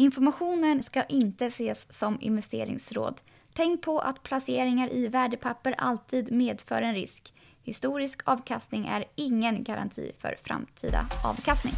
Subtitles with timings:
[0.00, 3.20] Informationen ska inte ses som investeringsråd.
[3.54, 7.34] Tänk på att placeringar i värdepapper alltid medför en risk.
[7.62, 11.74] Historisk avkastning är ingen garanti för framtida avkastning.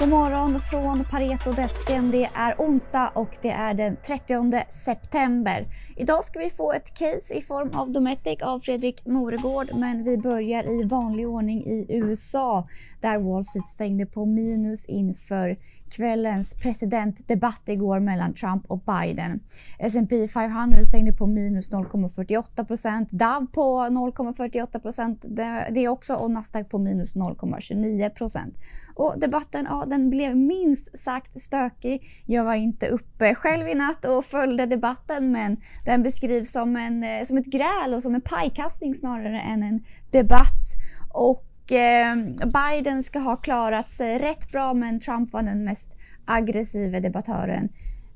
[0.00, 2.10] God morgon från Pareto-desken.
[2.10, 5.66] Det är onsdag och det är den 30 september.
[5.96, 10.18] Idag ska vi få ett case i form av Dometic av Fredrik Moregård men vi
[10.18, 12.68] börjar i vanlig ordning i USA
[13.00, 15.56] där Wall Street stängde på minus inför
[15.90, 19.40] kvällens presidentdebatt igår mellan Trump och Biden.
[19.78, 25.24] S&P 500 stängde på minus 0,48 procent, Dow på 0,48 procent
[25.70, 28.58] det, också och Nasdaq på minus 0,29 procent.
[28.94, 32.02] Och debatten ja, den blev minst sagt stökig.
[32.26, 37.04] Jag var inte uppe själv i natt och följde debatten men den beskrivs som, en,
[37.04, 40.64] eh, som ett gräl och som en pajkastning snarare än en debatt.
[41.12, 47.00] Och Eh, Biden ska ha klarat sig rätt bra men Trump var den mest aggressiva
[47.00, 47.68] debattören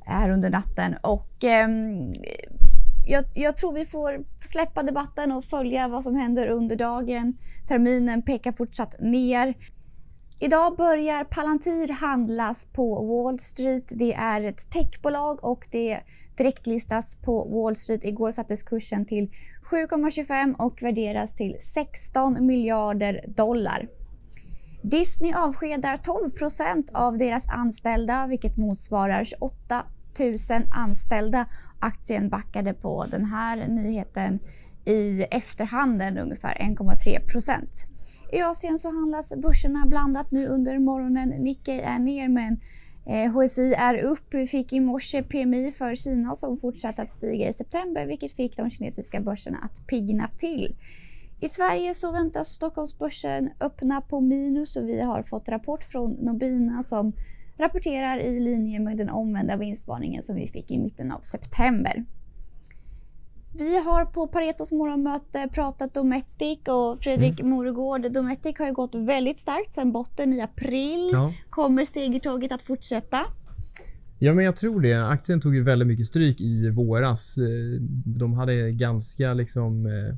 [0.07, 0.95] eh, här under natten.
[1.03, 1.69] Och eh,
[3.07, 7.37] jag, jag, tror vi får släppa debatten och följa vad som händer under dagen.
[7.69, 9.55] Terminen pekar fortsatt ner.
[10.39, 13.85] Idag börjar Palantir handlas på Wall Street.
[13.89, 16.01] Det är ett techbolag och det
[16.37, 18.05] direktlistas på Wall Street.
[18.05, 19.31] Igår sattes kursen till
[19.71, 23.89] 7,25 och värderas till 16 miljarder dollar.
[24.83, 29.85] Disney avskedar 12% av deras anställda vilket motsvarar 28
[30.19, 30.37] 000
[30.71, 31.47] anställda.
[31.81, 34.39] Aktien backade på den här nyheten
[34.85, 37.67] i efterhanden ungefär 1,3%
[38.33, 41.29] I Asien så handlas börserna blandat nu under morgonen.
[41.29, 42.61] Nikkei är ner men
[43.07, 44.35] Eh, HSI är upp.
[44.35, 48.57] Vi fick i morse PMI för Kina som fortsatte att stiga i september vilket fick
[48.57, 50.77] de kinesiska börserna att pigna till.
[51.41, 56.83] I Sverige så väntas Stockholmsbörsen öppna på minus och vi har fått rapport från Nobina
[56.83, 57.13] som
[57.59, 62.05] rapporterar i linje med den omvända vinstvarningen som vi fick i mitten av september.
[63.59, 67.51] Vi har på Paretos morgonmöte pratat Dometic och Fredrik mm.
[67.51, 68.13] Moregård.
[68.13, 71.11] Dometic har ju gått väldigt starkt sedan botten i april.
[71.13, 71.33] Ja.
[71.51, 73.19] Kommer segertåget att fortsätta?
[74.19, 75.09] Ja, men jag tror det.
[75.09, 77.39] Aktien tog ju väldigt mycket stryk i våras.
[77.39, 80.09] Eh, de hade ganska liksom eh,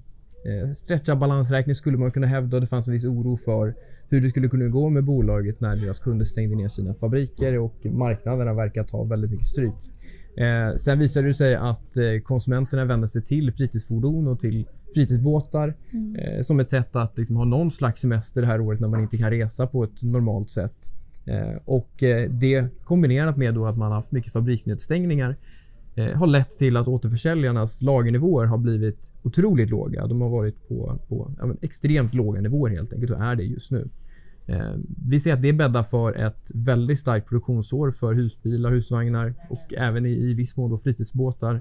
[0.53, 2.61] eh, stretchad balansräkning skulle man kunna hävda.
[2.61, 3.75] Det fanns en viss oro för
[4.09, 7.87] hur det skulle kunna gå med bolaget när deras kunder stängde ner sina fabriker och
[7.87, 9.93] marknaderna verkar ta väldigt mycket stryk.
[10.37, 15.75] Eh, sen visade det sig att eh, konsumenterna vände sig till fritidsfordon och till fritidsbåtar
[15.93, 16.17] mm.
[16.17, 19.01] eh, som ett sätt att liksom, ha någon slags semester det här året när man
[19.01, 20.91] inte kan resa på ett normalt sätt.
[21.25, 25.37] Eh, och eh, det kombinerat med att man haft mycket fabriksnedstängningar
[26.15, 30.07] har lett till att återförsäljarnas lagernivåer har blivit otroligt låga.
[30.07, 33.71] De har varit på, på ja, extremt låga nivåer helt enkelt och är det just
[33.71, 33.89] nu.
[34.47, 34.75] Eh,
[35.09, 40.07] vi ser att det bäddar för ett väldigt starkt produktionsår för husbilar, husvagnar och även
[40.07, 41.61] i, i viss mån då fritidsbåtar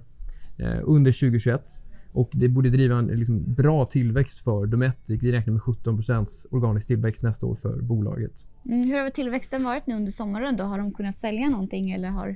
[0.57, 1.81] eh, under 2021.
[2.11, 5.23] Och det borde driva en liksom, bra tillväxt för Dometic.
[5.23, 8.47] Vi räknar med 17% organisk tillväxt nästa år för bolaget.
[8.65, 10.57] Mm, hur har tillväxten varit nu under sommaren?
[10.57, 10.63] Då?
[10.63, 12.35] Har de kunnat sälja någonting eller har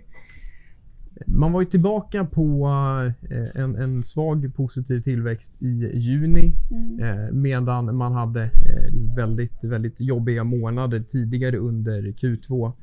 [1.25, 2.68] man var ju tillbaka på
[3.30, 7.00] eh, en, en svag positiv tillväxt i juni mm.
[7.00, 12.74] Eh, medan man hade eh, väldigt, väldigt jobbiga månader tidigare under Q2.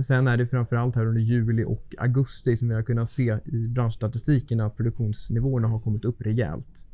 [0.00, 3.68] Sen är det framförallt här under juli och augusti som vi har kunnat se i
[3.68, 6.86] branschstatistiken att produktionsnivåerna har kommit upp rejält.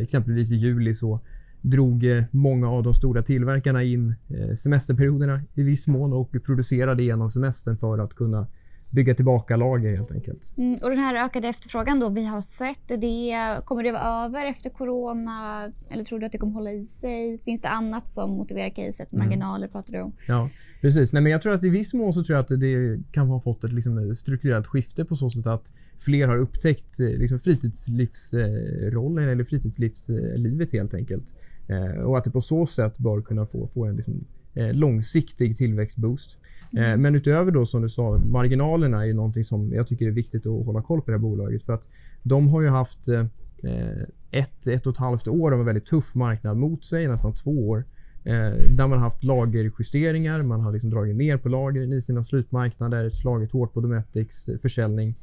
[0.00, 1.20] Exempelvis i juli så
[1.60, 4.14] drog många av de stora tillverkarna in
[4.56, 8.46] semesterperioderna i viss mån och producerade genom semestern för att kunna
[8.94, 10.54] bygga tillbaka lager helt enkelt.
[10.56, 14.44] Mm, och den här ökade efterfrågan då vi har sett, det, kommer det vara över
[14.46, 15.72] efter corona?
[15.90, 17.38] Eller tror du att det kommer hålla i sig?
[17.38, 19.12] Finns det annat som motiverar caset?
[19.12, 19.26] Mm.
[19.26, 19.72] Marginaler mm.
[19.72, 20.12] pratar du om.
[20.26, 20.50] Ja,
[20.80, 21.12] precis.
[21.12, 23.40] Nej, men jag tror att i viss mån så tror jag att det kan ha
[23.40, 29.28] fått ett liksom, strukturellt skifte på så sätt att fler har upptäckt eh, liksom, fritidslivsrollen
[29.28, 31.34] eller fritidslivslivet helt enkelt.
[31.68, 34.24] Eh, och att det på så sätt bör kunna få, få en liksom,
[34.54, 36.38] Eh, långsiktig tillväxtboost.
[36.76, 37.02] Eh, mm.
[37.02, 40.46] men utöver då som du sa, marginalerna är ju någonting som jag tycker är viktigt
[40.46, 41.62] att hålla koll på det här bolaget.
[41.62, 41.88] För att
[42.22, 43.26] de har ju haft eh,
[44.30, 47.68] ett, ett och ett halvt år av en väldigt tuff marknad mot sig, nästan två
[47.68, 47.84] år.
[48.24, 53.10] Eh, där man haft lagerjusteringar, man har liksom dragit ner på lagren i sina slutmarknader,
[53.10, 55.14] slagit hårt på Dometics eh, försäljning.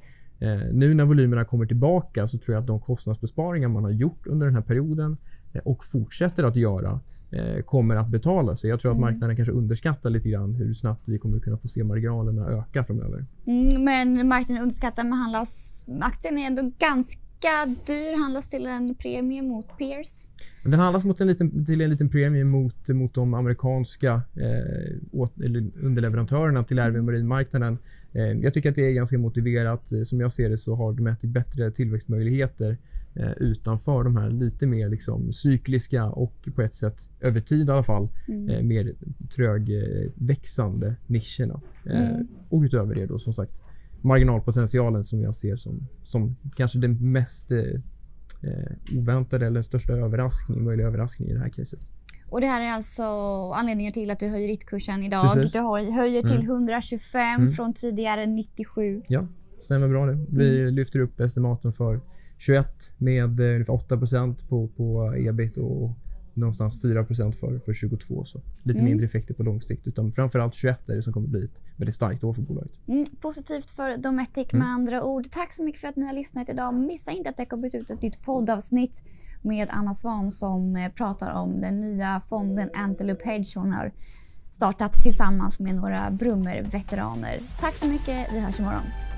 [0.71, 4.45] nu när volymerna kommer tillbaka så tror jag att de kostnadsbesparingar man har gjort under
[4.45, 5.17] den här perioden
[5.63, 6.99] och fortsätter att göra
[7.65, 8.69] kommer att betala sig.
[8.69, 9.11] Jag tror att mm.
[9.11, 13.25] marknaden kanske underskattar lite grann hur snabbt vi kommer kunna få se marginalerna öka framöver.
[13.45, 19.41] Mm, men marknaden underskattar men handlas, aktien är ändå ganska dyr, handlas till en premie
[19.41, 20.31] mot peers?
[20.63, 25.33] Den handlas mot en liten, till en liten premie mot, mot de amerikanska eh, åt,
[25.81, 27.77] underleverantörerna till RV marinmarknaden.
[28.13, 29.91] Eh, jag tycker att det är ganska motiverat.
[29.91, 32.77] Eh, som jag ser det så har Dometic bättre tillväxtmöjligheter
[33.15, 37.71] eh, utanför de här lite mer liksom, cykliska och på ett sätt över tid i
[37.71, 38.49] alla fall mm.
[38.49, 38.95] eh, mer
[39.35, 41.61] trögväxande nischerna.
[41.85, 42.27] Eh, mm.
[42.49, 43.61] Och utöver det då som sagt
[44.01, 50.87] marginalpotentialen som jag ser som, som kanske den mest eh, oväntade eller största överraskning, möjliga
[50.87, 51.79] överraskning i det här caset.
[52.29, 53.03] Och det här är alltså
[53.51, 55.33] anledningen till att du höjer riktkursen idag.
[55.33, 55.51] Precis.
[55.51, 56.51] Du höjer till mm.
[56.51, 57.51] 125 mm.
[57.51, 59.01] från tidigare 97.
[59.07, 59.27] Ja,
[59.59, 60.25] stämmer bra det.
[60.29, 60.73] Vi mm.
[60.73, 62.01] lyfter upp estimaten för
[62.41, 63.97] 21 med eh, ungefär 8
[64.49, 65.91] på, på ebit och
[66.33, 68.23] någonstans 4 för, för 22.
[68.23, 68.89] Så lite mm.
[68.89, 69.87] mindre effekter på lång sikt.
[69.87, 72.71] Utan framförallt 21 är det som kommer bli ett väldigt starkt år för bolaget.
[72.87, 74.67] Mm, positivt för Dometic med mm.
[74.67, 75.25] andra ord.
[75.31, 76.73] Tack så mycket för att ni har lyssnat idag.
[76.73, 79.03] Missa inte att det kommer ut ett nytt poddavsnitt
[79.41, 83.91] med Anna Svan som eh, pratar om den nya fonden Antelope Hedge hon har
[84.51, 87.39] startat tillsammans med några Brummer-veteraner.
[87.59, 88.33] Tack så mycket.
[88.33, 89.10] Vi hörs imorgon.